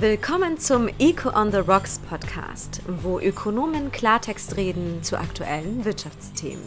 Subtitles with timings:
[0.00, 6.62] Willkommen zum Eco on the Rocks Podcast, wo Ökonomen Klartext reden zu aktuellen Wirtschaftsthemen.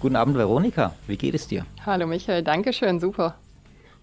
[0.00, 0.96] Guten Abend, Veronika.
[1.06, 1.64] Wie geht es dir?
[1.86, 3.36] Hallo Michael, danke schön, super.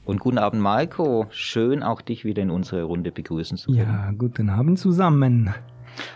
[0.05, 1.25] Und guten Abend, Marco.
[1.31, 3.79] Schön, auch dich wieder in unsere Runde begrüßen zu können.
[3.79, 5.53] Ja, guten Abend zusammen.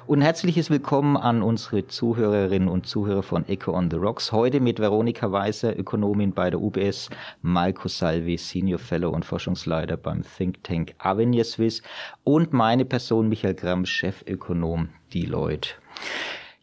[0.07, 4.31] Und herzliches Willkommen an unsere Zuhörerinnen und Zuhörer von Eco on the Rocks.
[4.31, 7.09] Heute mit Veronika Weiser, Ökonomin bei der UBS,
[7.41, 11.81] Marco Salvi, Senior Fellow und Forschungsleiter beim Think Tank Avenir Swiss
[12.23, 15.69] und meine Person Michael Gramm, Chefökonom Deloitte.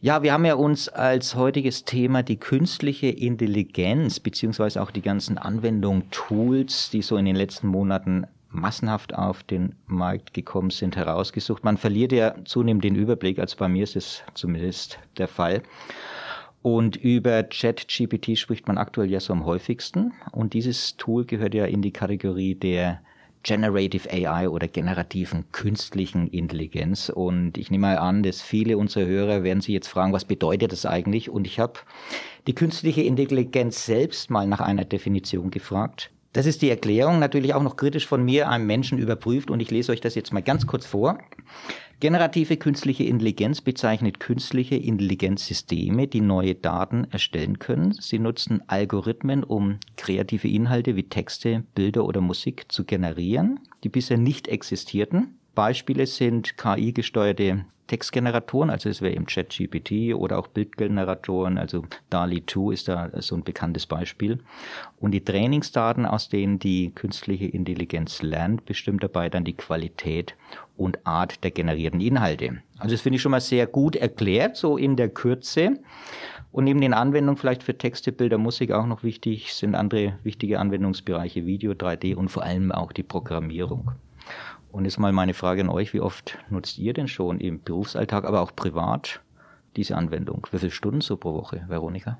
[0.01, 5.37] Ja, wir haben ja uns als heutiges Thema die künstliche Intelligenz beziehungsweise auch die ganzen
[5.37, 11.63] Anwendungen, Tools, die so in den letzten Monaten massenhaft auf den Markt gekommen sind, herausgesucht.
[11.63, 15.61] Man verliert ja zunehmend den Überblick, also bei mir ist es zumindest der Fall.
[16.61, 20.13] Und über ChatGPT spricht man aktuell ja so am häufigsten.
[20.31, 23.01] Und dieses Tool gehört ja in die Kategorie der
[23.43, 27.09] Generative AI oder generativen künstlichen Intelligenz.
[27.09, 30.73] Und ich nehme mal an, dass viele unserer Hörer werden sich jetzt fragen, was bedeutet
[30.73, 31.29] das eigentlich?
[31.29, 31.79] Und ich habe
[32.47, 36.11] die künstliche Intelligenz selbst mal nach einer Definition gefragt.
[36.31, 39.71] Das ist die Erklärung, natürlich auch noch kritisch von mir, einem Menschen überprüft und ich
[39.71, 41.17] lese euch das jetzt mal ganz kurz vor.
[41.99, 47.91] Generative künstliche Intelligenz bezeichnet künstliche Intelligenzsysteme, die neue Daten erstellen können.
[47.93, 54.17] Sie nutzen Algorithmen, um kreative Inhalte wie Texte, Bilder oder Musik zu generieren, die bisher
[54.17, 55.39] nicht existierten.
[55.55, 62.71] Beispiele sind KI-gesteuerte Textgeneratoren, also es wäre im ChatGPT oder auch Bildgeneratoren, also DALI 2
[62.71, 64.39] ist da so ein bekanntes Beispiel.
[64.99, 70.35] Und die Trainingsdaten, aus denen die künstliche Intelligenz lernt, bestimmt dabei dann die Qualität
[70.77, 72.61] und Art der generierten Inhalte.
[72.77, 75.79] Also das finde ich schon mal sehr gut erklärt, so in der Kürze.
[76.51, 80.59] Und neben den Anwendungen vielleicht für Texte, Bilder, Musik auch noch wichtig sind andere wichtige
[80.59, 83.91] Anwendungsbereiche Video, 3D und vor allem auch die Programmierung.
[84.71, 88.25] Und jetzt mal meine Frage an euch, wie oft nutzt ihr denn schon im Berufsalltag,
[88.25, 89.21] aber auch privat
[89.75, 90.45] diese Anwendung?
[90.51, 92.19] Wie viele Stunden so pro Woche, Veronika?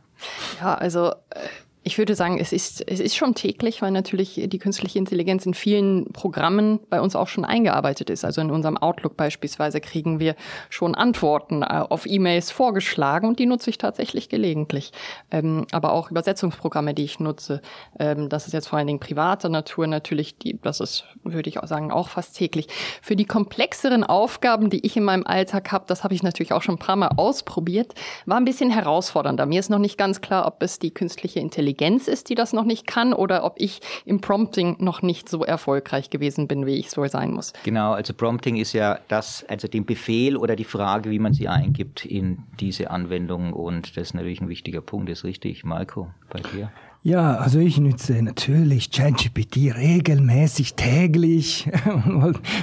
[0.60, 1.48] Ja, also äh,
[1.82, 5.54] ich würde sagen, es ist, es ist schon täglich, weil natürlich die künstliche Intelligenz in
[5.54, 8.26] vielen Programmen bei uns auch schon eingearbeitet ist.
[8.26, 10.36] Also in unserem Outlook beispielsweise kriegen wir
[10.70, 14.92] schon Antworten äh, auf E-Mails vorgeschlagen und die nutze ich tatsächlich gelegentlich.
[15.32, 17.62] Ähm, aber auch Übersetzungsprogramme, die ich nutze.
[17.98, 21.60] Ähm, das ist jetzt vor allen Dingen privater Natur natürlich, die, das ist, würde ich
[21.60, 22.68] auch sagen, auch fast täglich.
[23.02, 26.62] Für die komplexeren Aufgaben, die ich in meinem Alltag habe, das habe ich natürlich auch
[26.62, 27.94] schon ein paar Mal ausprobiert,
[28.26, 29.46] war ein bisschen herausfordernder.
[29.46, 32.52] Mir ist noch nicht ganz klar, ob es die künstliche Intelligenz Intelligenz ist, die das
[32.52, 36.76] noch nicht kann, oder ob ich im Prompting noch nicht so erfolgreich gewesen bin, wie
[36.76, 37.54] ich so sein muss.
[37.64, 41.48] Genau, also Prompting ist ja das, also den Befehl oder die Frage, wie man sie
[41.48, 43.54] eingibt in diese Anwendung.
[43.54, 45.64] Und das ist natürlich ein wichtiger Punkt, ist richtig.
[45.64, 46.72] Marco, bei dir?
[47.02, 51.70] Ja, also ich nutze natürlich ChatGPT regelmäßig, täglich.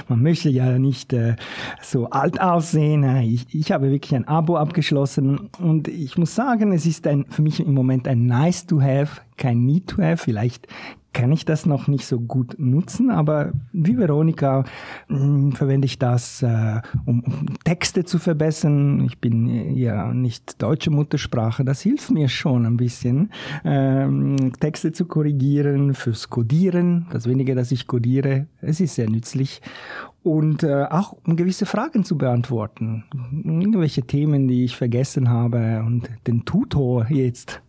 [0.07, 1.35] Man möchte ja nicht äh,
[1.81, 3.03] so alt aussehen.
[3.21, 7.41] Ich, ich habe wirklich ein Abo abgeschlossen und ich muss sagen, es ist ein, für
[7.41, 10.17] mich im Moment ein nice to have, kein need to have.
[10.17, 10.67] Vielleicht
[11.17, 14.65] kann ich das noch nicht so gut nutzen, aber wie Veronika
[15.07, 19.03] mh, hm, verwende ich das, äh, um, um, Texte zu verbessern.
[19.03, 23.31] Ich bin ja nicht deutsche Muttersprache, das hilft mir schon ein bisschen,
[23.65, 29.61] ähm, Texte zu korrigieren, fürs Codieren, das wenige, dass ich codiere, es ist sehr nützlich
[30.27, 33.05] und äh, auch um gewisse Fragen zu beantworten.
[33.31, 37.61] Irgendwelche Themen, die ich vergessen habe und den Tutor jetzt,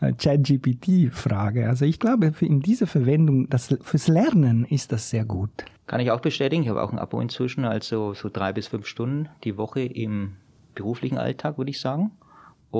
[0.00, 1.68] äh, ChatGPT frage.
[1.68, 5.50] Also ich glaube, in dieser Verwendung, das, fürs Lernen ist das sehr gut.
[5.86, 6.62] Kann ich auch bestätigen.
[6.62, 10.32] Ich habe auch ein Abo inzwischen, also so drei bis fünf Stunden die Woche im
[10.74, 12.10] beruflichen Alltag, würde ich sagen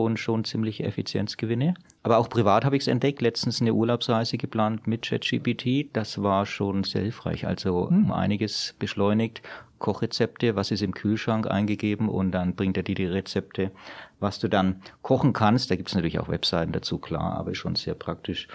[0.02, 1.74] und schon ziemliche Effizienzgewinne.
[2.02, 3.22] Aber auch privat habe ich es entdeckt.
[3.22, 5.90] Letztens eine Urlaubsreise geplant mit ChatGPT.
[5.92, 7.46] Das war schon sehr hilfreich.
[7.46, 8.06] Also hm.
[8.06, 9.42] um einiges beschleunigt.
[9.78, 13.70] Kochrezepte, was ist im Kühlschrank eingegeben und dann bringt er dir die Rezepte,
[14.18, 15.70] was du dann kochen kannst.
[15.70, 18.48] Da gibt es natürlich auch Webseiten dazu, klar, aber schon sehr praktisch.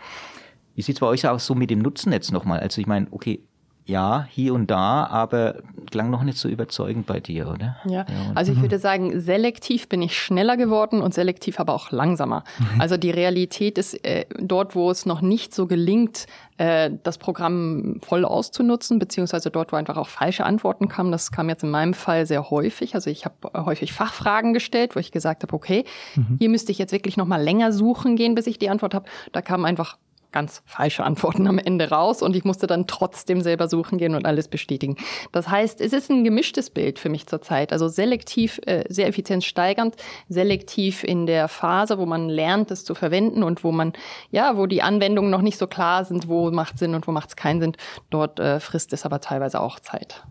[0.74, 2.62] Wie sieht es bei euch aus so mit dem Nutzennetz nochmal?
[2.62, 3.44] Also ich meine, okay,
[3.90, 5.56] ja, hier und da, aber
[5.90, 7.78] klang noch nicht so überzeugend bei dir, oder?
[7.86, 8.06] Ja,
[8.36, 12.44] also ich würde sagen, selektiv bin ich schneller geworden und selektiv aber auch langsamer.
[12.78, 16.28] Also die Realität ist äh, dort, wo es noch nicht so gelingt,
[16.58, 21.12] äh, das Programm voll auszunutzen, beziehungsweise dort, wo einfach auch falsche Antworten kamen.
[21.12, 22.96] Das kam jetzt in meinem Fall sehr häufig.
[22.96, 25.84] Also ich habe häufig Fachfragen gestellt, wo ich gesagt habe, okay,
[26.16, 26.38] mhm.
[26.40, 29.10] hier müsste ich jetzt wirklich noch mal länger suchen gehen, bis ich die Antwort habe.
[29.32, 29.98] Da kamen einfach
[30.32, 34.26] ganz falsche Antworten am Ende raus und ich musste dann trotzdem selber suchen gehen und
[34.26, 34.98] alles bestätigen.
[35.32, 37.74] Das heißt, es ist ein gemischtes Bild für mich zurzeit.
[37.74, 39.96] Also selektiv, äh, sehr effizienzsteigernd,
[40.28, 43.94] selektiv in der Phase, wo man lernt, es zu verwenden und wo man,
[44.32, 47.30] ja, wo die Anwendungen noch nicht so klar sind, wo macht Sinn und wo macht
[47.30, 47.74] es keinen Sinn.
[48.10, 50.24] Dort äh, frisst es aber teilweise auch Zeit.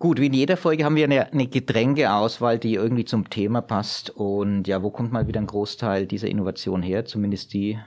[0.00, 4.08] Gut, wie in jeder Folge haben wir eine, eine Getränkeauswahl, die irgendwie zum Thema passt.
[4.08, 7.04] Und ja, wo kommt mal wieder ein Großteil dieser Innovation her?
[7.04, 7.78] Zumindest die,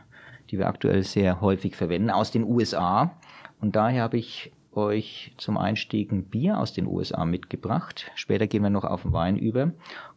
[0.54, 3.18] die wir aktuell sehr häufig verwenden, aus den USA.
[3.60, 8.12] Und daher habe ich euch zum Einstieg ein Bier aus den USA mitgebracht.
[8.14, 9.72] Später gehen wir noch auf den Wein über.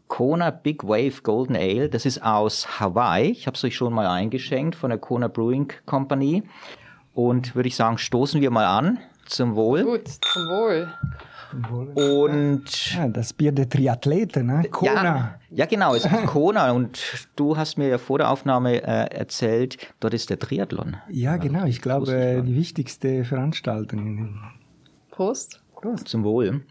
[0.08, 3.30] Kona Big Wave Golden Ale, das ist aus Hawaii.
[3.30, 6.42] Ich habe es euch schon mal eingeschenkt von der Kona Brewing Company.
[7.14, 8.98] Und würde ich sagen, stoßen wir mal an.
[9.24, 9.84] Zum Wohl.
[9.84, 10.92] Gut, zum Wohl.
[11.94, 14.64] Und ja, das Bier der Triathleten, ne?
[14.70, 15.02] Kona.
[15.02, 17.00] Ja, ja, genau, es ist Kona und
[17.36, 20.96] du hast mir ja vor der Aufnahme äh, erzählt, dort ist der Triathlon.
[21.08, 24.40] Ja, genau, ich glaube, die wichtigste Veranstaltung.
[25.10, 25.62] Prost.
[25.74, 26.08] Prost.
[26.08, 26.62] Zum Wohl.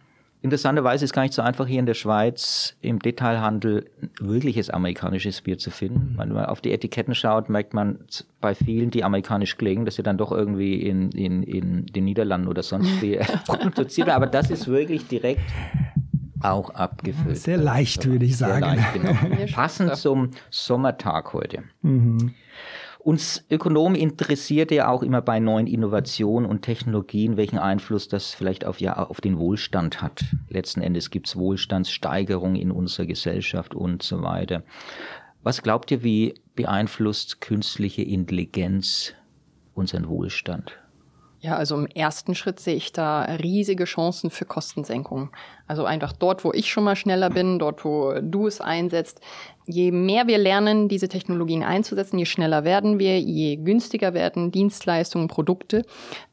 [0.45, 3.89] Interessanterweise ist gar nicht so einfach hier in der Schweiz im Detailhandel
[4.19, 6.13] wirkliches amerikanisches Bier zu finden.
[6.19, 7.97] Wenn man auf die Etiketten schaut, merkt man
[8.41, 12.47] bei vielen, die amerikanisch klingen, dass sie dann doch irgendwie in, in, in den Niederlanden
[12.47, 14.17] oder sonst wie produziert werden.
[14.17, 15.41] Aber das ist wirklich direkt
[16.41, 17.37] auch abgefüllt.
[17.37, 18.61] Sehr leicht, würde ich sagen.
[18.61, 19.15] Leicht, genau.
[19.53, 21.63] Passend zum Sommertag heute.
[21.81, 22.35] Mhm.
[23.05, 28.65] Uns Ökonomen interessiert ja auch immer bei neuen Innovationen und Technologien, welchen Einfluss das vielleicht
[28.65, 30.23] auf, ja, auf den Wohlstand hat.
[30.49, 34.63] Letzten Endes gibt es Wohlstandssteigerung in unserer Gesellschaft und so weiter.
[35.43, 39.13] Was glaubt ihr, wie beeinflusst künstliche Intelligenz
[39.75, 40.75] unseren Wohlstand?
[41.39, 45.29] Ja, also im ersten Schritt sehe ich da riesige Chancen für Kostensenkungen.
[45.67, 49.21] Also einfach dort, wo ich schon mal schneller bin, dort, wo du es einsetzt.
[49.65, 55.27] Je mehr wir lernen, diese Technologien einzusetzen, je schneller werden wir, je günstiger werden Dienstleistungen,
[55.27, 55.85] Produkte.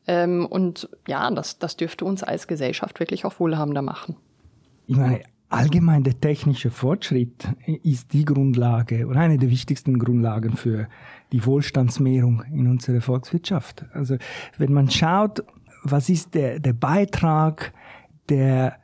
[0.07, 4.17] Ähm, und ja, das, das dürfte uns als Gesellschaft wirklich auch wohlhabender machen.
[4.87, 7.49] Ich meine, allgemein der technische Fortschritt
[7.83, 10.89] ist die Grundlage oder eine der wichtigsten Grundlagen für
[11.33, 13.85] die Wohlstandsmehrung in unserer Volkswirtschaft.
[13.93, 14.17] Also
[14.59, 15.43] wenn man schaut,
[15.83, 17.73] was ist der, der Beitrag
[18.29, 18.77] der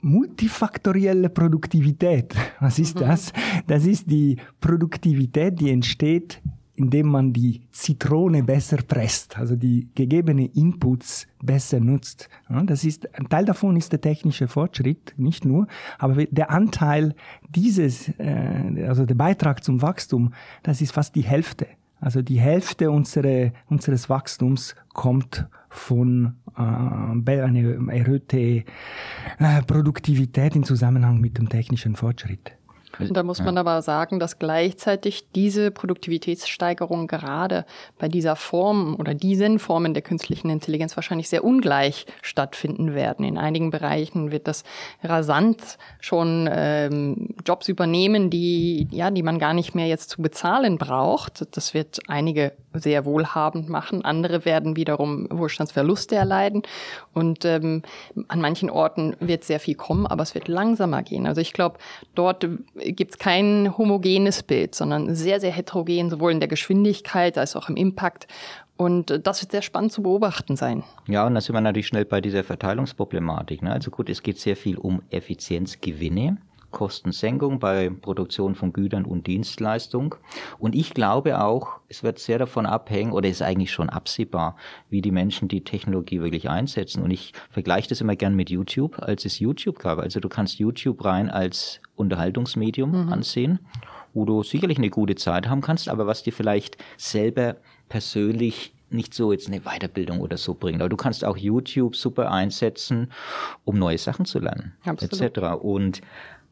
[0.00, 2.34] multifaktorielle Produktivität.
[2.60, 3.32] Was ist das?
[3.66, 6.40] Das ist die Produktivität, die entsteht
[6.78, 12.28] indem man die Zitrone besser presst, also die gegebene Inputs besser nutzt.
[12.66, 15.66] das ist, ein Teil davon ist der technische Fortschritt, nicht nur,
[15.98, 17.16] aber der Anteil
[17.48, 21.66] dieses, äh, also der Beitrag zum Wachstum, das ist fast die Hälfte.
[22.00, 28.64] Also die Hälfte unsere, unseres Wachstums kommt von äh, einer erhöhten
[29.38, 32.52] äh, Produktivität im Zusammenhang mit dem technischen Fortschritt.
[32.98, 37.64] Und da muss man aber sagen, dass gleichzeitig diese Produktivitätssteigerung gerade
[37.98, 43.24] bei dieser Form oder diesen Formen der künstlichen Intelligenz wahrscheinlich sehr ungleich stattfinden werden.
[43.24, 44.64] In einigen Bereichen wird das
[45.02, 50.78] rasant schon ähm, Jobs übernehmen, die ja, die man gar nicht mehr jetzt zu bezahlen
[50.78, 51.56] braucht.
[51.56, 54.04] Das wird einige sehr wohlhabend machen.
[54.04, 56.62] Andere werden wiederum Wohlstandsverluste erleiden.
[57.12, 57.82] Und ähm,
[58.28, 61.26] an manchen Orten wird sehr viel kommen, aber es wird langsamer gehen.
[61.26, 61.78] Also ich glaube,
[62.14, 62.46] dort
[62.92, 67.68] gibt es kein homogenes Bild, sondern sehr, sehr heterogen, sowohl in der Geschwindigkeit als auch
[67.68, 68.26] im Impact.
[68.76, 70.84] Und das wird sehr spannend zu beobachten sein.
[71.08, 73.62] Ja, und da sind wir natürlich schnell bei dieser Verteilungsproblematik.
[73.62, 73.72] Ne?
[73.72, 76.38] Also gut, es geht sehr viel um Effizienzgewinne.
[76.70, 80.16] Kostensenkung bei Produktion von Gütern und Dienstleistung.
[80.58, 84.56] Und ich glaube auch, es wird sehr davon abhängen, oder ist eigentlich schon absehbar,
[84.90, 87.02] wie die Menschen die Technologie wirklich einsetzen.
[87.02, 89.98] Und ich vergleiche das immer gern mit YouTube, als es YouTube gab.
[89.98, 93.12] Also du kannst YouTube rein als Unterhaltungsmedium mhm.
[93.12, 93.58] ansehen,
[94.14, 97.56] wo du sicherlich eine gute Zeit haben kannst, aber was dir vielleicht selber
[97.88, 100.80] persönlich nicht so jetzt eine Weiterbildung oder so bringt.
[100.80, 103.12] Aber du kannst auch YouTube super einsetzen,
[103.64, 105.40] um neue Sachen zu lernen, etc.
[105.60, 106.00] Und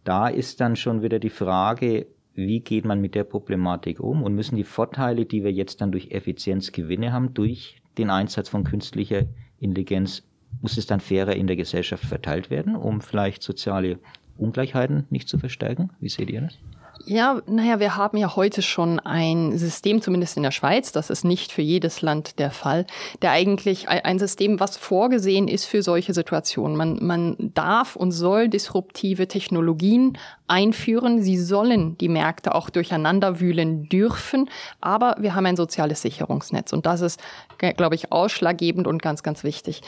[0.04, 4.34] da ist dann schon wieder die Frage, wie geht man mit der Problematik um und
[4.34, 9.22] müssen die Vorteile, die wir jetzt dann durch Effizienzgewinne haben, durch den Einsatz von künstlicher
[9.58, 10.22] Intelligenz,
[10.60, 13.98] muss es dann fairer in der Gesellschaft verteilt werden, um vielleicht soziale
[14.38, 15.90] Ungleichheiten nicht zu verstärken?
[16.00, 16.58] Wie seht ihr das?
[17.04, 21.24] Ja, naja, wir haben ja heute schon ein System, zumindest in der Schweiz, das ist
[21.24, 22.86] nicht für jedes Land der Fall,
[23.22, 26.76] der eigentlich ein System, was vorgesehen ist für solche Situationen.
[26.76, 31.22] Man, man darf und soll disruptive Technologien einführen.
[31.22, 34.48] Sie sollen die Märkte auch durcheinander wühlen dürfen,
[34.80, 37.20] aber wir haben ein soziales Sicherungsnetz und das ist,
[37.58, 39.82] glaube ich, ausschlaggebend und ganz, ganz wichtig.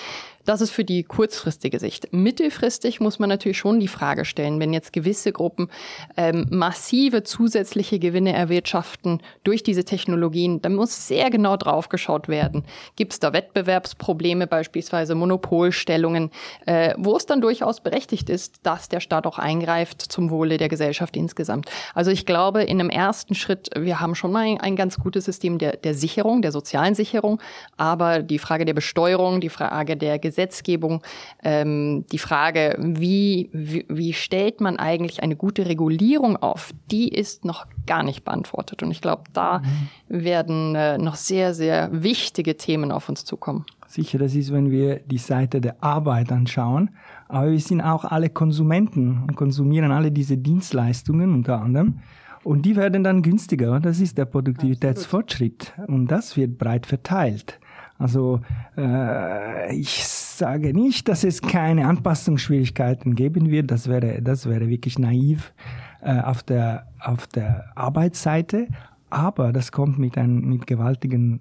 [0.48, 2.10] das ist für die kurzfristige Sicht.
[2.10, 5.68] Mittelfristig muss man natürlich schon die Frage stellen, wenn jetzt gewisse Gruppen
[6.16, 12.64] ähm, massive zusätzliche Gewinne erwirtschaften durch diese Technologien, dann muss sehr genau drauf geschaut werden.
[12.96, 16.30] Gibt es da Wettbewerbsprobleme, beispielsweise Monopolstellungen,
[16.64, 20.68] äh, wo es dann durchaus berechtigt ist, dass der Staat auch eingreift zum Wohle der
[20.68, 21.66] Gesellschaft insgesamt.
[21.94, 25.26] Also ich glaube, in einem ersten Schritt, wir haben schon mal ein, ein ganz gutes
[25.26, 27.40] System der, der Sicherung, der sozialen Sicherung,
[27.76, 31.02] aber die Frage der Besteuerung, die Frage der Gesetzgebung,
[31.42, 37.44] ähm, die Frage, wie, wie, wie stellt man eigentlich eine gute Regulierung auf, die ist
[37.44, 38.82] noch gar nicht beantwortet.
[38.82, 40.24] Und ich glaube, da mhm.
[40.24, 43.66] werden äh, noch sehr, sehr wichtige Themen auf uns zukommen.
[43.86, 46.90] Sicher, das ist, wenn wir die Seite der Arbeit anschauen.
[47.28, 52.00] Aber wir sind auch alle Konsumenten und konsumieren alle diese Dienstleistungen unter anderem.
[52.42, 53.78] Und die werden dann günstiger.
[53.80, 55.74] Das ist der Produktivitätsfortschritt.
[55.86, 57.60] Und das wird breit verteilt.
[57.98, 58.40] Also
[58.76, 63.70] äh, ich sage nicht, dass es keine Anpassungsschwierigkeiten geben wird.
[63.70, 65.52] Das wäre, das wäre wirklich naiv
[66.00, 68.68] äh, auf, der, auf der Arbeitsseite.
[69.10, 71.40] Aber das kommt mit, ein, mit gewaltigen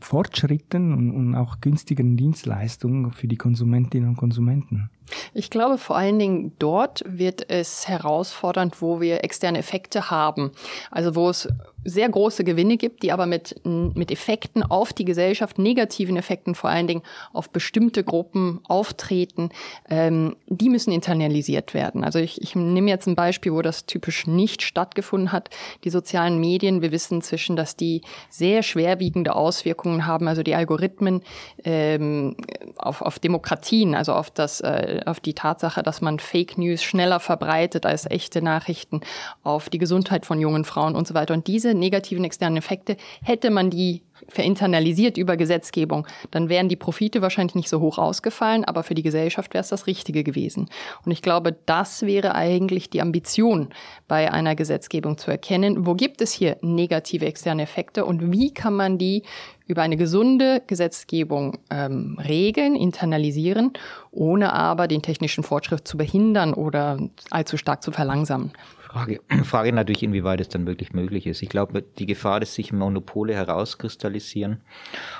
[0.00, 4.90] Fortschritten und, auch günstigen Dienstleistungen für die Konsumentinnen und Konsumenten.
[5.34, 10.50] Ich glaube, vor allen Dingen dort wird es herausfordernd, wo wir externe Effekte haben.
[10.90, 11.48] Also wo es
[11.86, 16.68] sehr große Gewinne gibt, die aber mit, mit Effekten auf die Gesellschaft, negativen Effekten vor
[16.68, 19.50] allen Dingen auf bestimmte Gruppen auftreten,
[19.88, 22.02] ähm, die müssen internalisiert werden.
[22.02, 25.50] Also ich, ich nehme jetzt ein Beispiel, wo das typisch nicht stattgefunden hat.
[25.84, 31.22] Die sozialen Medien, wir wissen inzwischen, dass die sehr schwerwiegende Auswirkungen haben, also die Algorithmen
[31.64, 32.36] ähm,
[32.76, 37.18] auf, auf Demokratien, also auf das äh, auf die Tatsache, dass man Fake News schneller
[37.18, 39.00] verbreitet als echte Nachrichten,
[39.42, 41.34] auf die Gesundheit von jungen Frauen und so weiter.
[41.34, 47.22] Und diese negativen externen Effekte, hätte man die verinternalisiert über Gesetzgebung, dann wären die Profite
[47.22, 50.68] wahrscheinlich nicht so hoch ausgefallen, aber für die Gesellschaft wäre es das Richtige gewesen.
[51.04, 53.68] Und ich glaube, das wäre eigentlich die Ambition
[54.08, 58.74] bei einer Gesetzgebung zu erkennen, wo gibt es hier negative externe Effekte und wie kann
[58.74, 59.22] man die
[59.66, 63.72] über eine gesunde Gesetzgebung ähm, regeln, internalisieren,
[64.10, 66.98] ohne aber den technischen Fortschritt zu behindern oder
[67.30, 68.52] allzu stark zu verlangsamen.
[68.96, 71.42] Frage, Frage natürlich, inwieweit es dann wirklich möglich ist.
[71.42, 74.62] Ich glaube, die Gefahr, dass sich Monopole herauskristallisieren,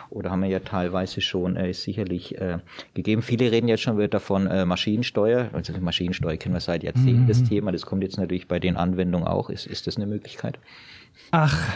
[0.08, 2.58] oder haben wir ja teilweise schon, äh, ist sicherlich äh,
[2.94, 3.22] gegeben.
[3.22, 5.50] Viele reden jetzt schon wieder davon äh, Maschinensteuer.
[5.52, 7.28] Also Maschinensteuer kennen wir seit Jahrzehnten mhm.
[7.28, 7.72] das Thema.
[7.72, 9.50] Das kommt jetzt natürlich bei den Anwendungen auch.
[9.50, 10.58] Ist, ist das eine Möglichkeit?
[11.32, 11.68] Ach,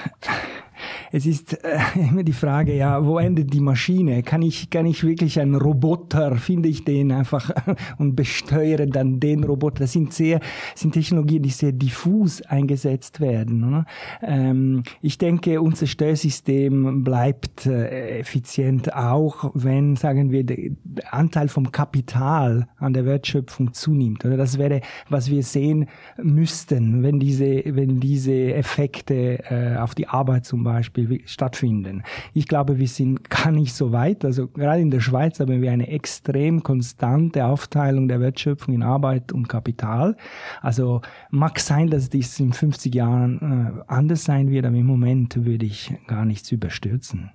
[1.13, 4.23] es ist äh, immer die Frage, ja, wo endet die Maschine?
[4.23, 7.51] Kann ich, kann ich wirklich einen Roboter, finde ich den einfach
[7.99, 9.81] und besteuere dann den Roboter?
[9.81, 10.41] Das sind sehr,
[10.75, 13.65] sind Technologien, die sehr diffus eingesetzt werden.
[13.65, 13.87] Oder?
[14.23, 20.71] Ähm, ich denke, unser Steuersystem bleibt äh, effizient auch, wenn, sagen wir, der
[21.11, 24.25] Anteil vom Kapital an der Wertschöpfung zunimmt.
[24.25, 25.87] Oder das wäre, was wir sehen
[26.23, 32.03] müssten, wenn diese, wenn diese Effekte äh, auf die Arbeit zum Beispiel stattfinden.
[32.35, 34.25] Ich glaube, wir sind gar nicht so weit.
[34.25, 39.33] Also gerade in der Schweiz haben wir eine extrem konstante Aufteilung der Wertschöpfung in Arbeit
[39.33, 40.17] und Kapital.
[40.61, 45.45] Also mag sein, dass dies in 50 Jahren äh, anders sein wird, aber im Moment
[45.45, 47.31] würde ich gar nichts überstürzen.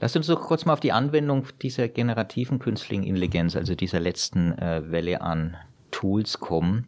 [0.00, 4.52] Lass uns doch kurz mal auf die Anwendung dieser generativen künstlichen Intelligenz, also dieser letzten
[4.58, 5.56] äh, Welle an
[5.90, 6.86] Tools kommen.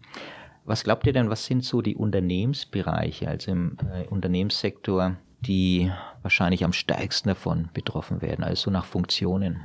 [0.64, 5.90] Was glaubt ihr denn, was sind so die Unternehmensbereiche, also im äh, Unternehmenssektor, die
[6.22, 9.60] wahrscheinlich am stärksten davon betroffen werden, also nach Funktionen?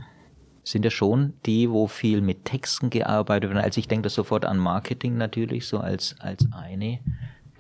[0.63, 3.63] Sind ja schon die, wo viel mit Texten gearbeitet wird.
[3.63, 6.99] Also ich denke da sofort an Marketing natürlich, so als, als eine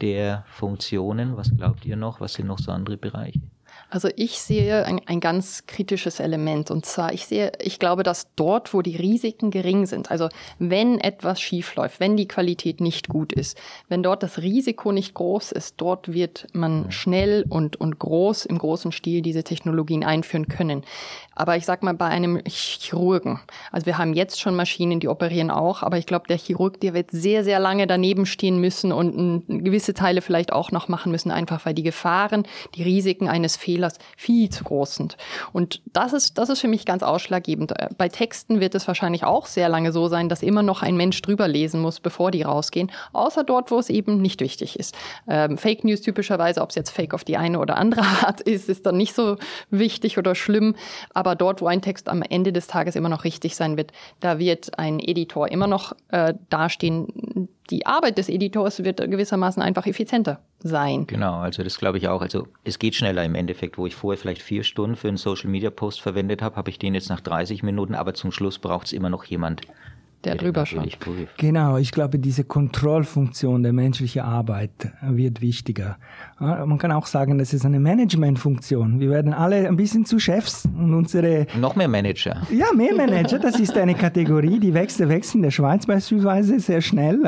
[0.01, 1.35] der Funktionen.
[1.35, 2.21] Was glaubt ihr noch?
[2.21, 3.41] Was sind noch so andere Bereiche?
[3.91, 8.27] Also ich sehe ein, ein, ganz kritisches Element und zwar ich sehe, ich glaube, dass
[8.35, 10.29] dort, wo die Risiken gering sind, also
[10.59, 15.15] wenn etwas schief läuft, wenn die Qualität nicht gut ist, wenn dort das Risiko nicht
[15.15, 20.47] groß ist, dort wird man schnell und, und groß im großen Stil diese Technologien einführen
[20.47, 20.83] können.
[21.33, 23.39] Aber ich sag mal, bei einem Chirurgen,
[23.71, 26.93] also wir haben jetzt schon Maschinen, die operieren auch, aber ich glaube, der Chirurg, der
[26.93, 31.31] wird sehr, sehr lange daneben stehen müssen und gewisse Teile vielleicht auch noch machen müssen,
[31.31, 32.43] einfach weil die Gefahren,
[32.75, 33.78] die Risiken eines Fehlers
[34.17, 35.17] viel zu groß sind.
[35.53, 37.73] Und das ist, das ist für mich ganz ausschlaggebend.
[37.97, 41.21] Bei Texten wird es wahrscheinlich auch sehr lange so sein, dass immer noch ein Mensch
[41.21, 44.93] drüber lesen muss, bevor die rausgehen, außer dort, wo es eben nicht wichtig ist.
[45.27, 48.67] Ähm, Fake News typischerweise, ob es jetzt Fake auf die eine oder andere Art ist,
[48.67, 49.37] ist dann nicht so
[49.69, 50.75] wichtig oder schlimm.
[51.13, 53.91] Aber aber dort, wo ein Text am Ende des Tages immer noch richtig sein wird,
[54.19, 57.47] da wird ein Editor immer noch äh, dastehen.
[57.69, 60.39] Die Arbeit des Editors wird gewissermaßen einfach effizienter.
[60.61, 61.07] Sein.
[61.07, 62.21] Genau, also das glaube ich auch.
[62.21, 65.49] Also es geht schneller im Endeffekt, wo ich vorher vielleicht vier Stunden für einen Social
[65.49, 68.87] Media Post verwendet habe, habe ich den jetzt nach 30 Minuten, aber zum Schluss braucht
[68.87, 69.61] es immer noch jemand,
[70.25, 70.97] der drüber schaut.
[71.37, 74.71] Genau, ich glaube, diese Kontrollfunktion der menschlichen Arbeit
[75.01, 75.97] wird wichtiger.
[76.39, 78.99] Man kann auch sagen, das ist eine Managementfunktion.
[78.99, 81.47] Wir werden alle ein bisschen zu Chefs und unsere...
[81.57, 82.41] Noch mehr Manager.
[82.51, 83.39] Ja, mehr Manager.
[83.39, 87.19] Das ist eine Kategorie, die wächst, wächst in der Schweiz beispielsweise sehr schnell.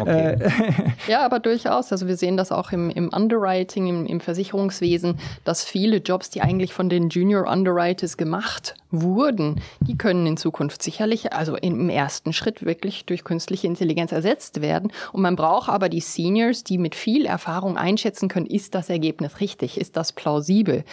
[0.00, 0.32] Okay.
[0.32, 0.50] Äh,
[1.08, 1.92] ja, aber durchaus.
[1.92, 6.42] Also wir sehen das auch im, im Underwriting, im, im Versicherungswesen, dass viele Jobs, die
[6.42, 12.32] eigentlich von den Junior Underwriters gemacht wurden, die können in Zukunft sicherlich, also im ersten
[12.32, 14.92] Schritt wirklich durch künstliche Intelligenz ersetzt werden.
[15.12, 19.40] Und man braucht aber die Seniors, die mit viel Erfahrung einschätzen können, ist das Ergebnis
[19.40, 20.84] richtig, ist das plausibel.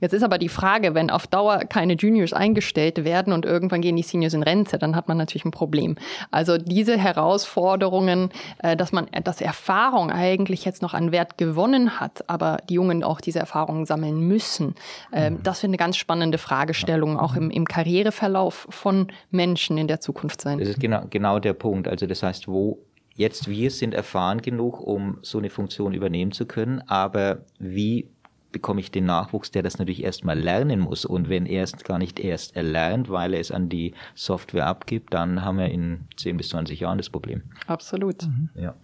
[0.00, 3.96] Jetzt ist aber die Frage, wenn auf Dauer keine Juniors eingestellt werden und irgendwann gehen
[3.96, 5.96] die Seniors in Rente, dann hat man natürlich ein Problem.
[6.30, 12.24] Also diese Herausforderungen, äh, dass man, dass Erfahrung eigentlich jetzt noch an Wert gewonnen hat,
[12.28, 14.74] aber die Jungen auch diese Erfahrungen sammeln müssen,
[15.12, 19.88] ähm, das finde eine ganz spannende Fragestellung auch im im, im Karriereverlauf von Menschen in
[19.88, 20.58] der Zukunft sein.
[20.58, 21.88] Das ist genau, genau der Punkt.
[21.88, 22.78] Also das heißt, wo
[23.14, 28.08] jetzt wir sind erfahren genug, um so eine Funktion übernehmen zu können, aber wie
[28.52, 31.04] bekomme ich den Nachwuchs, der das natürlich erstmal lernen muss.
[31.04, 35.12] Und wenn er es gar nicht erst erlernt, weil er es an die Software abgibt,
[35.12, 37.42] dann haben wir in 10 bis 20 Jahren das Problem.
[37.66, 38.22] Absolut.
[38.22, 38.48] Mhm.
[38.54, 38.74] Ja.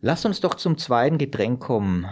[0.00, 2.06] Lass uns doch zum zweiten Getränk kommen.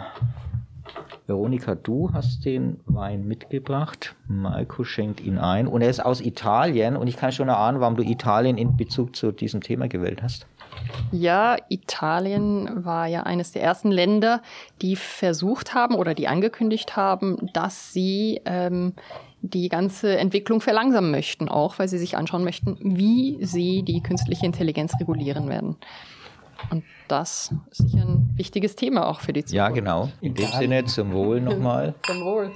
[1.27, 4.15] Veronika, du hast den Wein mitgebracht.
[4.27, 5.67] Marco schenkt ihn ein.
[5.67, 6.97] Und er ist aus Italien.
[6.97, 10.47] Und ich kann schon erahnen, warum du Italien in Bezug zu diesem Thema gewählt hast.
[11.11, 14.41] Ja, Italien war ja eines der ersten Länder,
[14.81, 18.93] die versucht haben oder die angekündigt haben, dass sie ähm,
[19.41, 24.45] die ganze Entwicklung verlangsamen möchten, auch weil sie sich anschauen möchten, wie sie die künstliche
[24.45, 25.75] Intelligenz regulieren werden.
[26.69, 29.55] Und das ist sicher ein wichtiges Thema auch für die Zukunft.
[29.55, 30.09] Ja, genau.
[30.21, 31.95] In dem Sinne zum Wohl nochmal.
[32.05, 32.51] zum Wohl.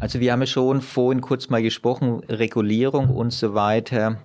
[0.00, 4.18] Also wir haben ja schon vorhin kurz mal gesprochen, Regulierung und so weiter.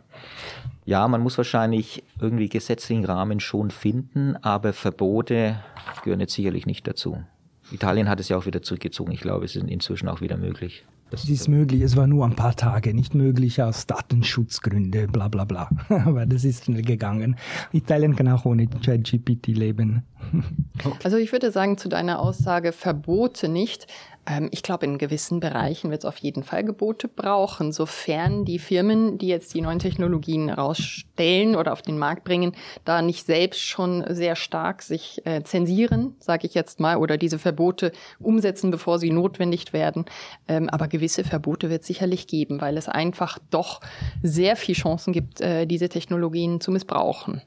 [0.85, 5.59] Ja, man muss wahrscheinlich irgendwie gesetzlichen Rahmen schon finden, aber Verbote
[6.03, 7.23] gehören jetzt sicherlich nicht dazu.
[7.71, 9.11] Italien hat es ja auch wieder zurückgezogen.
[9.11, 10.85] Ich glaube, es ist inzwischen auch wieder möglich.
[11.11, 15.43] Das ist möglich, es war nur ein paar Tage nicht möglich aus Datenschutzgründen, bla bla
[15.43, 15.69] bla.
[15.89, 17.35] Aber das ist schnell gegangen.
[17.71, 20.03] Italien kann auch ohne ChatGPT leben.
[21.03, 23.87] Also ich würde sagen, zu deiner Aussage Verbote nicht.
[24.29, 28.59] Ähm, ich glaube, in gewissen Bereichen wird es auf jeden Fall Gebote brauchen, sofern die
[28.59, 32.53] Firmen, die jetzt die neuen Technologien rausstellen oder auf den Markt bringen,
[32.85, 37.39] da nicht selbst schon sehr stark sich äh, zensieren, sage ich jetzt mal, oder diese
[37.39, 40.05] Verbote umsetzen, bevor sie notwendig werden.
[40.47, 43.81] Ähm, aber gewisse Verbote wird es sicherlich geben, weil es einfach doch
[44.21, 47.41] sehr viel Chancen gibt, äh, diese Technologien zu missbrauchen.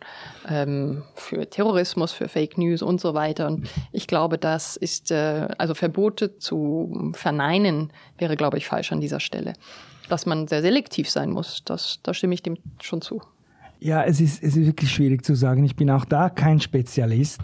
[0.48, 3.46] Ähm, für Terrorismus, für Fake News und so weiter.
[3.46, 9.00] Und ich glaube, das ist, äh, also Verbote zu verneinen, wäre, glaube ich, falsch an
[9.00, 9.54] dieser Stelle.
[10.08, 13.20] Dass man sehr selektiv sein muss, das, da stimme ich dem schon zu.
[13.84, 15.64] Ja, es ist, es ist wirklich schwierig zu sagen.
[15.64, 17.40] Ich bin auch da kein Spezialist.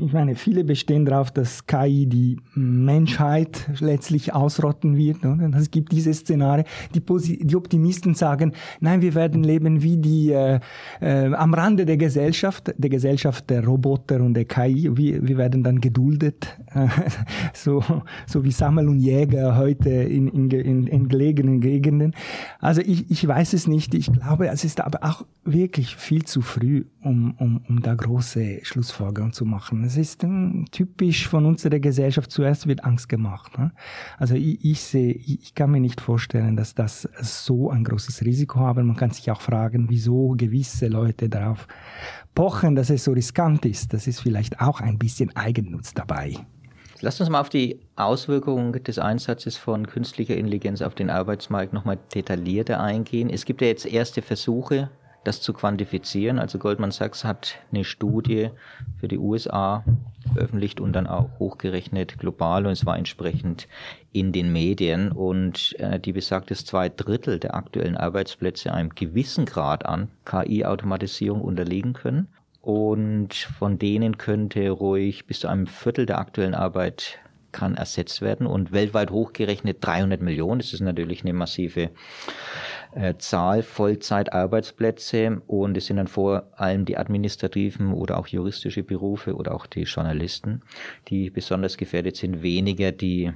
[0.00, 5.18] Ich meine, viele bestehen darauf, dass KI die Menschheit letztlich ausrotten wird.
[5.54, 6.66] Es gibt diese Szenarien.
[6.94, 7.02] Die,
[7.44, 10.60] die Optimisten sagen, nein, wir werden leben wie die äh,
[11.02, 14.88] äh, am Rande der Gesellschaft, der Gesellschaft der Roboter und der KI.
[14.96, 16.58] Wir, wir werden dann geduldet,
[17.52, 17.84] so,
[18.26, 22.14] so wie Sammel und Jäger heute in, in, in, in gelegenen Gegenden.
[22.60, 23.92] Also ich, ich weiß es nicht.
[23.92, 27.94] Ich glaube, es ist aber auch wirklich wirklich viel zu früh, um, um, um da
[27.94, 29.82] große Schlussfolgerungen zu machen.
[29.84, 33.58] Es ist um, typisch von unserer Gesellschaft, zuerst wird Angst gemacht.
[33.58, 33.72] Ne?
[34.18, 38.60] Also ich, ich sehe, ich kann mir nicht vorstellen, dass das so ein großes Risiko
[38.60, 38.86] haben.
[38.86, 41.66] Man kann sich auch fragen, wieso gewisse Leute darauf
[42.34, 43.92] pochen, dass es so riskant ist.
[43.92, 46.36] Das ist vielleicht auch ein bisschen Eigennutz dabei.
[47.00, 51.98] Lass uns mal auf die Auswirkungen des Einsatzes von künstlicher Intelligenz auf den Arbeitsmarkt nochmal
[52.14, 53.28] detaillierter eingehen.
[53.28, 54.88] Es gibt ja jetzt erste Versuche,
[55.24, 56.38] das zu quantifizieren.
[56.38, 58.50] Also Goldman Sachs hat eine Studie
[58.98, 59.84] für die USA
[60.32, 62.66] veröffentlicht und dann auch hochgerechnet global.
[62.66, 63.68] Und es war entsprechend
[64.12, 65.12] in den Medien.
[65.12, 71.40] Und äh, die besagt, dass zwei Drittel der aktuellen Arbeitsplätze einem gewissen Grad an KI-Automatisierung
[71.40, 72.28] unterliegen können.
[72.60, 77.18] Und von denen könnte ruhig bis zu einem Viertel der aktuellen Arbeit
[77.52, 80.60] kann ersetzt werden und weltweit hochgerechnet 300 Millionen.
[80.60, 81.90] Das ist natürlich eine massive
[82.94, 89.34] äh, Zahl Vollzeitarbeitsplätze und es sind dann vor allem die administrativen oder auch juristische Berufe
[89.34, 90.62] oder auch die Journalisten,
[91.08, 93.32] die besonders gefährdet sind, weniger die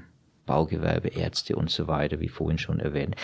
[0.46, 3.16] Baugewerbe, Ärzte und so weiter, wie vorhin schon erwähnt.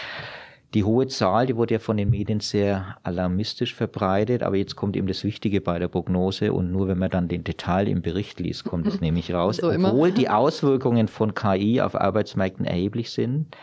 [0.74, 4.96] Die hohe Zahl, die wurde ja von den Medien sehr alarmistisch verbreitet, aber jetzt kommt
[4.96, 8.40] eben das Wichtige bei der Prognose und nur wenn man dann den Detail im Bericht
[8.40, 9.58] liest, kommt es nämlich raus.
[9.58, 10.10] So Obwohl immer.
[10.10, 13.54] die Auswirkungen von KI auf Arbeitsmärkten erheblich sind,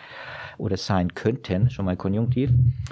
[0.60, 2.52] oder sein könnten, schon mal konjunktiv,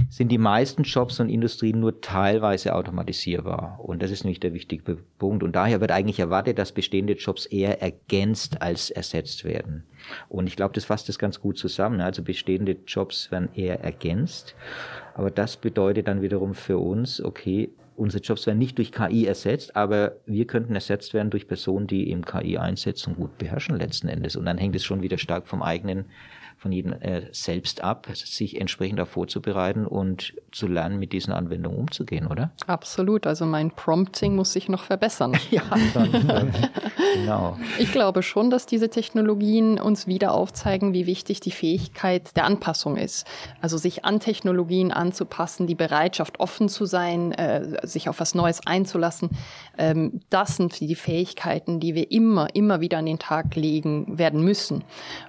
[0.10, 3.80] sind die meisten Jobs und Industrien nur teilweise automatisierbar.
[3.84, 5.44] Und das ist nämlich der wichtige Punkt.
[5.44, 9.84] Und daher wird eigentlich erwartet, dass bestehende Jobs eher ergänzt als ersetzt werden.
[10.30, 12.00] Und ich glaube, das fasst das ganz gut zusammen.
[12.00, 14.56] Also bestehende Jobs werden eher ergänzt.
[15.14, 19.76] Aber das bedeutet dann wiederum für uns, okay, unsere Jobs werden nicht durch KI ersetzt,
[19.76, 24.08] aber wir könnten ersetzt werden durch Personen, die eben KI einsetzen und gut beherrschen letzten
[24.08, 24.36] Endes.
[24.36, 26.06] Und dann hängt es schon wieder stark vom eigenen
[26.58, 31.78] von jedem äh, selbst ab, sich entsprechend darauf vorzubereiten und zu lernen, mit diesen Anwendungen
[31.78, 32.52] umzugehen, oder?
[32.65, 33.28] Absolut.
[33.28, 35.38] Also mein Prompting muss sich noch verbessern.
[35.52, 35.62] ja,
[35.93, 36.12] dann,
[37.13, 37.58] genau.
[37.78, 42.98] Ich glaube schon, dass diese Technologien uns wieder aufzeigen, wie wichtig die Fähigkeit der Anpassung
[42.98, 43.28] ist.
[43.62, 48.65] Also sich an Technologien anzupassen, die Bereitschaft offen zu sein, äh, sich auf was Neues
[48.65, 49.30] einzulassen.
[49.78, 54.43] Ähm, das sind die Fähigkeiten, die wir immer, immer wieder an den Tag legen werden
[54.43, 54.84] müssen.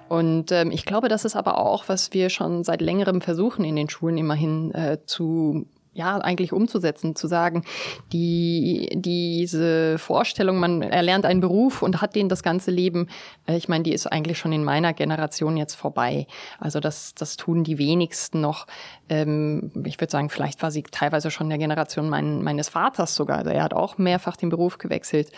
[0.07, 3.75] Und ähm, ich glaube, das ist aber auch, was wir schon seit längerem versuchen, in
[3.75, 7.65] den Schulen immerhin äh, zu ja, eigentlich umzusetzen, zu sagen,
[8.13, 13.09] die, diese Vorstellung, man erlernt einen Beruf und hat den das ganze Leben,
[13.47, 16.25] äh, ich meine, die ist eigentlich schon in meiner Generation jetzt vorbei.
[16.57, 18.65] Also das, das tun die wenigsten noch.
[19.09, 23.45] Ähm, ich würde sagen, vielleicht war sie teilweise schon der Generation mein, meines Vaters sogar.
[23.45, 25.31] Er hat auch mehrfach den Beruf gewechselt.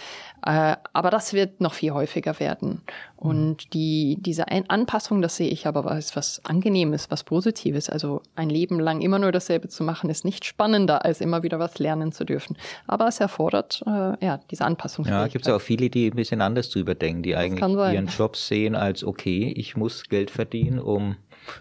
[0.45, 2.81] Äh, aber das wird noch viel häufiger werden.
[3.15, 7.89] Und die, diese Anpassung, das sehe ich aber als was Angenehmes, was Positives.
[7.89, 11.59] Also ein Leben lang immer nur dasselbe zu machen, ist nicht spannender, als immer wieder
[11.59, 12.57] was lernen zu dürfen.
[12.87, 15.05] Aber es erfordert äh, ja diese Anpassung.
[15.05, 18.35] Ja, gibt es auch viele, die ein bisschen anders drüber denken, die eigentlich ihren Job
[18.35, 21.15] sehen als okay, ich muss Geld verdienen, um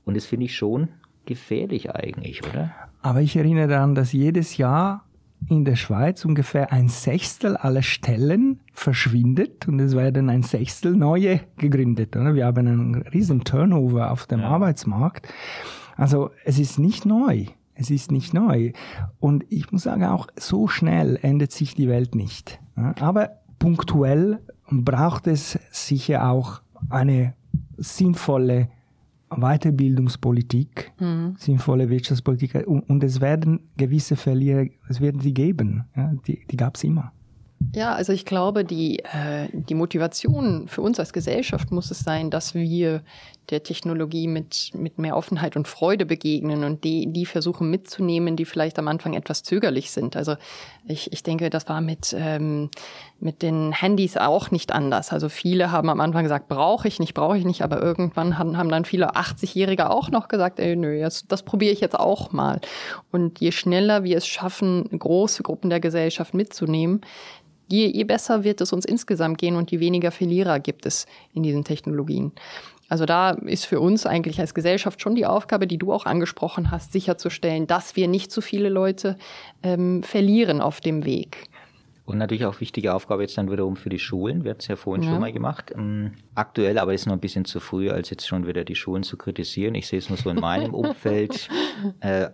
[0.05, 0.89] Und das finde ich schon
[1.25, 2.71] gefährlich eigentlich, oder?
[3.01, 5.05] Aber ich erinnere daran, dass jedes Jahr
[5.49, 11.41] in der Schweiz ungefähr ein Sechstel aller Stellen verschwindet und es werden ein Sechstel neue
[11.57, 12.15] gegründet.
[12.15, 12.35] Oder?
[12.35, 14.47] Wir haben einen riesen Turnover auf dem ja.
[14.47, 15.27] Arbeitsmarkt.
[15.95, 17.45] Also es ist nicht neu.
[17.75, 18.71] Es ist nicht neu.
[19.19, 22.59] Und ich muss sagen, auch so schnell ändert sich die Welt nicht.
[22.75, 27.33] Aber punktuell braucht es sicher auch eine
[27.77, 28.69] sinnvolle
[29.37, 31.35] Weiterbildungspolitik, mhm.
[31.37, 35.85] sinnvolle Wirtschaftspolitik und, und, es werden gewisse Verlierer, es werden sie geben.
[35.95, 37.11] Ja, die die gab es immer.
[37.75, 42.29] Ja, also ich glaube, die, äh, die Motivation für uns als Gesellschaft muss es sein,
[42.29, 43.03] dass wir
[43.49, 48.45] der Technologie mit, mit mehr Offenheit und Freude begegnen und die, die versuchen mitzunehmen, die
[48.45, 50.15] vielleicht am Anfang etwas zögerlich sind.
[50.15, 50.35] Also
[50.87, 52.69] ich, ich denke, das war mit, ähm,
[53.23, 55.11] mit den Handys auch nicht anders.
[55.11, 58.57] Also viele haben am Anfang gesagt, brauche ich nicht, brauche ich nicht, aber irgendwann haben,
[58.57, 62.31] haben dann viele 80-Jährige auch noch gesagt, ey, nö, das, das probiere ich jetzt auch
[62.31, 62.59] mal.
[63.11, 67.01] Und je schneller wir es schaffen, große Gruppen der Gesellschaft mitzunehmen,
[67.69, 71.43] je, je besser wird es uns insgesamt gehen und je weniger Verlierer gibt es in
[71.43, 72.33] diesen Technologien.
[72.89, 76.69] Also da ist für uns eigentlich als Gesellschaft schon die Aufgabe, die du auch angesprochen
[76.69, 79.17] hast, sicherzustellen, dass wir nicht zu viele Leute
[79.63, 81.49] ähm, verlieren auf dem Weg.
[82.05, 84.43] Und natürlich auch wichtige Aufgabe jetzt dann wiederum für die Schulen.
[84.43, 85.11] Wir hatten es ja vorhin ja.
[85.11, 85.71] schon mal gemacht.
[85.73, 89.03] Ähm, aktuell, aber ist noch ein bisschen zu früh, als jetzt schon wieder die Schulen
[89.03, 89.73] zu kritisieren.
[89.75, 91.47] Ich sehe es nur so in meinem Umfeld.
[92.01, 92.29] Äh,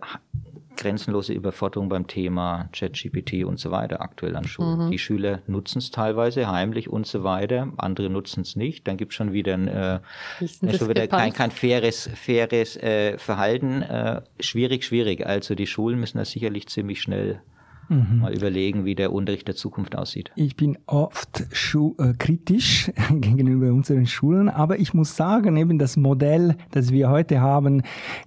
[0.80, 4.86] grenzenlose Überforderung beim Thema ChatGPT und so weiter aktuell an Schulen.
[4.86, 4.90] Mhm.
[4.90, 8.88] Die Schüler nutzen es teilweise heimlich und so weiter, andere nutzen es nicht.
[8.88, 10.00] Dann gibt es schon wieder, ein, äh,
[10.40, 13.82] schon wieder kein, kein faires, faires äh, Verhalten.
[13.82, 15.26] Äh, schwierig, schwierig.
[15.26, 17.42] Also die Schulen müssen das sicherlich ziemlich schnell
[17.90, 18.20] mhm.
[18.20, 20.30] mal überlegen, wie der Unterricht der Zukunft aussieht.
[20.36, 26.56] Ich bin oft äh, kritisch gegenüber unseren Schulen, aber ich muss sagen, eben das Modell,
[26.70, 27.82] das wir heute haben,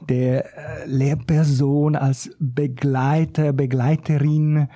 [0.07, 4.67] der äh, Lehrperson als Begleiter, Begleiterin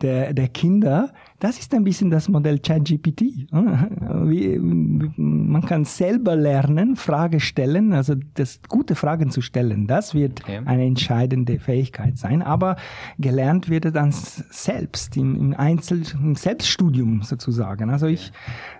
[0.00, 3.50] der, der Kinder, das ist ein bisschen das Modell ChatGPT.
[3.52, 9.86] Man kann selber lernen, Frage stellen, also das gute Fragen zu stellen.
[9.86, 10.60] Das wird okay.
[10.64, 12.42] eine entscheidende Fähigkeit sein.
[12.42, 12.76] Aber
[13.18, 17.90] gelernt wird es dann selbst im, im Einzel, im Selbststudium sozusagen.
[17.90, 18.32] Also ich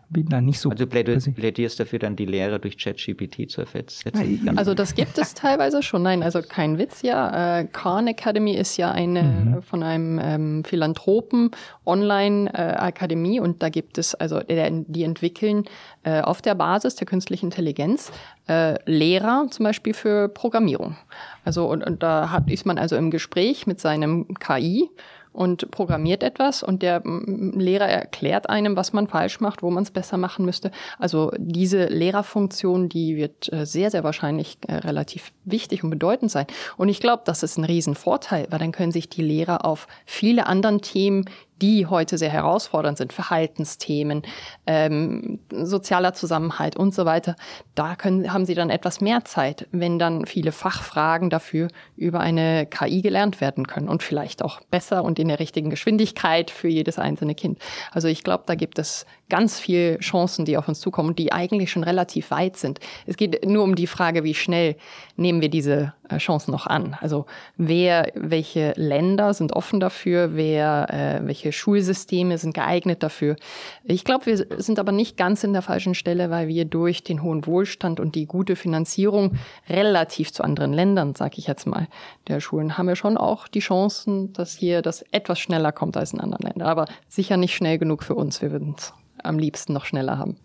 [0.08, 0.70] bin da nicht so.
[0.70, 4.10] Also plädierst dafür dann die Lehre durch ChatGPT zu ersetzen?
[4.56, 6.02] Also das gibt es teilweise schon.
[6.02, 7.60] Nein, also kein Witz, ja.
[7.60, 9.62] Äh, Khan Academy ist ja eine mhm.
[9.62, 11.50] von einem ähm, Philanthropen
[11.84, 15.64] Online-Akademie äh, und da gibt es, also die entwickeln
[16.04, 18.12] äh, auf der Basis der künstlichen Intelligenz
[18.48, 20.96] äh, Lehrer zum Beispiel für Programmierung.
[21.44, 24.88] Also und, und da hat, ist man also im Gespräch mit seinem KI
[25.36, 29.90] und programmiert etwas und der Lehrer erklärt einem, was man falsch macht, wo man es
[29.90, 30.70] besser machen müsste.
[30.98, 36.46] Also diese Lehrerfunktion, die wird äh, sehr, sehr wahrscheinlich äh, relativ wichtig und bedeutend sein.
[36.76, 40.46] Und ich glaube, das ist ein Riesenvorteil, weil dann können sich die Lehrer auf viele
[40.46, 41.26] anderen Themen
[41.62, 44.22] die heute sehr herausfordernd sind, Verhaltensthemen,
[44.66, 47.36] ähm, sozialer Zusammenhalt und so weiter,
[47.74, 52.66] da können, haben sie dann etwas mehr Zeit, wenn dann viele Fachfragen dafür über eine
[52.66, 56.98] KI gelernt werden können und vielleicht auch besser und in der richtigen Geschwindigkeit für jedes
[56.98, 57.58] einzelne Kind.
[57.92, 61.70] Also ich glaube, da gibt es ganz viele Chancen, die auf uns zukommen, die eigentlich
[61.70, 62.80] schon relativ weit sind.
[63.06, 64.76] Es geht nur um die Frage, wie schnell
[65.16, 66.96] nehmen wir diese äh, Chancen noch an.
[67.00, 70.86] Also wer, welche Länder sind offen dafür, wer,
[71.22, 73.36] äh, welche Schulsysteme sind geeignet dafür.
[73.82, 77.22] Ich glaube, wir sind aber nicht ganz in der falschen Stelle, weil wir durch den
[77.22, 81.88] hohen Wohlstand und die gute Finanzierung relativ zu anderen Ländern, sage ich jetzt mal,
[82.28, 86.12] der Schulen haben wir schon auch die Chancen, dass hier das etwas schneller kommt als
[86.12, 86.68] in anderen Ländern.
[86.68, 88.40] Aber sicher nicht schnell genug für uns.
[88.42, 90.36] Wir würden es am liebsten noch schneller haben.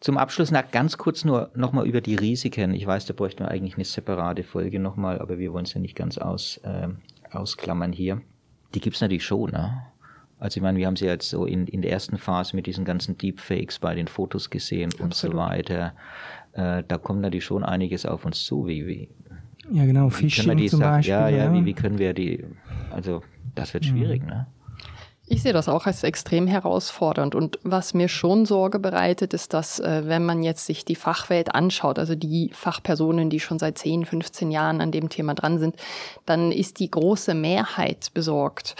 [0.00, 2.72] Zum Abschluss noch ganz kurz nur nochmal über die Risiken.
[2.72, 5.80] Ich weiß, da bräuchten wir eigentlich eine separate Folge nochmal, aber wir wollen es ja
[5.80, 6.88] nicht ganz aus, äh,
[7.30, 8.20] ausklammern hier.
[8.74, 9.50] Die gibt es natürlich schon.
[9.50, 9.82] Ne?
[10.38, 12.84] Also ich meine, wir haben sie jetzt so in, in der ersten Phase mit diesen
[12.84, 15.04] ganzen Deepfakes bei den Fotos gesehen Absolut.
[15.04, 15.94] und so weiter.
[16.52, 18.68] Äh, da kommt natürlich schon einiges auf uns zu.
[18.68, 19.08] Wie, wie,
[19.70, 21.12] ja genau, Phishing zum Beispiel.
[21.12, 22.44] Ja, ja, Wie, wie können wir die,
[22.92, 23.22] also
[23.56, 24.28] das wird schwierig, mhm.
[24.28, 24.46] ne?
[25.30, 27.34] Ich sehe das auch als extrem herausfordernd.
[27.34, 31.54] Und was mir schon Sorge bereitet, ist, dass äh, wenn man jetzt sich die Fachwelt
[31.54, 35.76] anschaut, also die Fachpersonen, die schon seit 10, 15 Jahren an dem Thema dran sind,
[36.24, 38.74] dann ist die große Mehrheit besorgt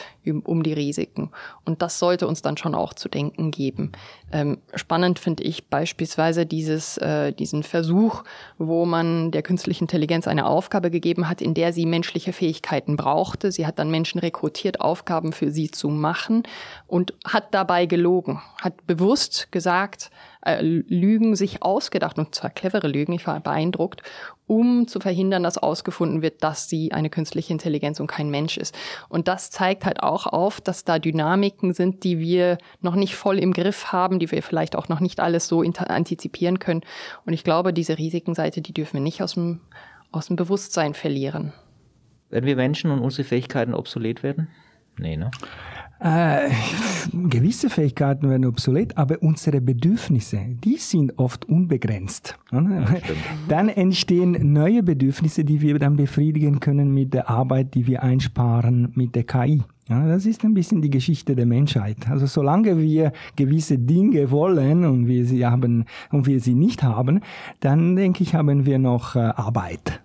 [0.44, 1.30] um die Risiken.
[1.64, 3.92] Und das sollte uns dann schon auch zu denken geben.
[4.30, 8.24] Ähm, spannend finde ich beispielsweise dieses, äh, diesen Versuch,
[8.58, 13.50] wo man der künstlichen Intelligenz eine Aufgabe gegeben hat, in der sie menschliche Fähigkeiten brauchte.
[13.50, 16.42] Sie hat dann Menschen rekrutiert, Aufgaben für sie zu machen
[16.86, 20.10] und hat dabei gelogen, hat bewusst gesagt,
[20.42, 24.02] äh, Lügen sich ausgedacht, und zwar clevere Lügen, ich war beeindruckt,
[24.46, 28.76] um zu verhindern, dass ausgefunden wird, dass sie eine künstliche Intelligenz und kein Mensch ist.
[29.08, 33.38] Und das zeigt halt auch auf, dass da Dynamiken sind, die wir noch nicht voll
[33.38, 36.82] im Griff haben, die wir vielleicht auch noch nicht alles so antizipieren können.
[37.26, 39.60] Und ich glaube, diese Risikenseite, die dürfen wir nicht aus dem,
[40.12, 41.52] aus dem Bewusstsein verlieren.
[42.30, 44.48] Werden wir Menschen und unsere Fähigkeiten obsolet werden?
[44.98, 45.30] Nee, ne?
[46.00, 46.50] Äh,
[47.28, 52.38] gewisse Fähigkeiten werden obsolet, aber unsere Bedürfnisse, die sind oft unbegrenzt.
[52.52, 52.86] Ja,
[53.48, 58.92] dann entstehen neue Bedürfnisse, die wir dann befriedigen können mit der Arbeit, die wir einsparen
[58.94, 59.62] mit der KI.
[59.88, 62.08] Ja, das ist ein bisschen die Geschichte der Menschheit.
[62.10, 67.20] Also solange wir gewisse Dinge wollen und wir sie haben und wir sie nicht haben,
[67.60, 70.00] dann denke ich, haben wir noch äh, Arbeit.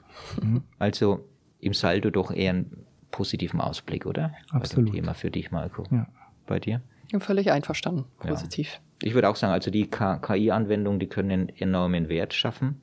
[0.79, 1.25] Also
[1.59, 2.65] im Saldo doch eher ein
[3.13, 4.33] positiven Ausblick, oder?
[4.49, 4.91] Absolut.
[4.91, 5.85] Thema für dich, Marco.
[5.89, 6.07] Ja.
[6.45, 6.81] Bei dir?
[7.11, 8.73] Ja, völlig einverstanden, positiv.
[8.73, 9.07] Ja.
[9.07, 12.81] Ich würde auch sagen, also die KI-Anwendungen, die können einen enormen Wert schaffen.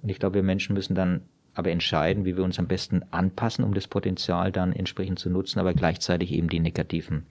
[0.00, 1.22] Und ich glaube, wir Menschen müssen dann
[1.54, 5.58] aber entscheiden, wie wir uns am besten anpassen, um das Potenzial dann entsprechend zu nutzen,
[5.58, 7.26] aber gleichzeitig eben die negativen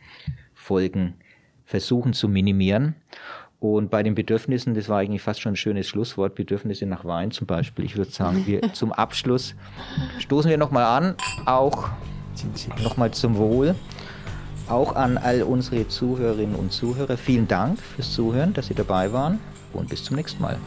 [0.53, 1.15] Folgen
[1.65, 2.95] versuchen zu minimieren.
[3.60, 7.32] Und bei den Bedürfnissen, das war eigentlich fast schon ein schönes Schlusswort, Bedürfnisse nach Wein
[7.32, 7.86] zum Beispiel.
[7.86, 9.56] Ich würde sagen, wir zum Abschluss
[10.19, 11.89] stoßen wir nochmal an, auch
[12.84, 13.76] Nochmal zum Wohl.
[14.69, 17.17] Auch an all unsere Zuhörerinnen und Zuhörer.
[17.17, 19.39] Vielen Dank fürs Zuhören, dass Sie dabei waren
[19.74, 20.58] und bis zum nächsten Mal.